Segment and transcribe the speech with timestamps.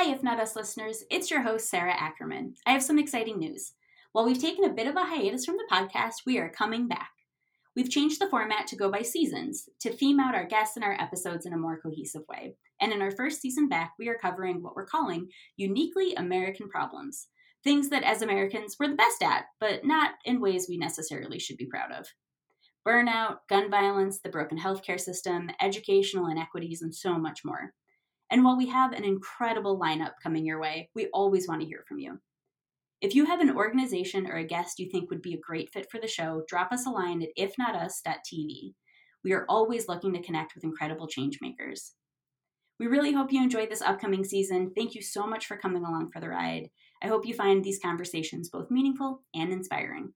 [0.00, 1.02] Hi, If Not Us listeners.
[1.10, 2.54] It's your host, Sarah Ackerman.
[2.64, 3.72] I have some exciting news.
[4.12, 7.10] While we've taken a bit of a hiatus from the podcast, we are coming back.
[7.74, 10.92] We've changed the format to go by seasons to theme out our guests and our
[11.00, 12.54] episodes in a more cohesive way.
[12.80, 17.26] And in our first season back, we are covering what we're calling uniquely American problems
[17.64, 21.56] things that as Americans we're the best at, but not in ways we necessarily should
[21.56, 22.06] be proud of.
[22.86, 27.72] Burnout, gun violence, the broken healthcare system, educational inequities, and so much more.
[28.30, 31.84] And while we have an incredible lineup coming your way, we always want to hear
[31.88, 32.18] from you.
[33.00, 35.90] If you have an organization or a guest you think would be a great fit
[35.90, 38.74] for the show, drop us a line at ifnotus.tv.
[39.24, 41.92] We are always looking to connect with incredible changemakers.
[42.80, 44.72] We really hope you enjoyed this upcoming season.
[44.74, 46.70] Thank you so much for coming along for the ride.
[47.02, 50.12] I hope you find these conversations both meaningful and inspiring.